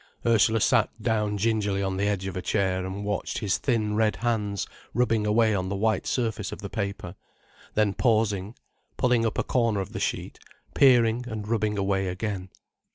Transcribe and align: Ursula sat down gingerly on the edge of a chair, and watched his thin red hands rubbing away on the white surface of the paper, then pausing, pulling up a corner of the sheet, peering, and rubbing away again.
Ursula 0.25 0.61
sat 0.61 0.89
down 0.99 1.37
gingerly 1.37 1.83
on 1.83 1.97
the 1.97 2.07
edge 2.07 2.25
of 2.25 2.35
a 2.35 2.41
chair, 2.41 2.83
and 2.83 3.05
watched 3.05 3.37
his 3.37 3.59
thin 3.59 3.93
red 3.95 4.15
hands 4.15 4.65
rubbing 4.95 5.27
away 5.27 5.53
on 5.53 5.69
the 5.69 5.75
white 5.75 6.07
surface 6.07 6.51
of 6.51 6.57
the 6.57 6.71
paper, 6.71 7.13
then 7.75 7.93
pausing, 7.93 8.55
pulling 8.97 9.27
up 9.27 9.37
a 9.37 9.43
corner 9.43 9.79
of 9.79 9.93
the 9.93 9.99
sheet, 9.99 10.39
peering, 10.73 11.25
and 11.27 11.47
rubbing 11.47 11.77
away 11.77 12.07
again. 12.07 12.49